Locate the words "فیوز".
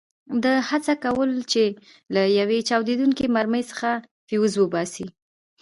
4.27-4.53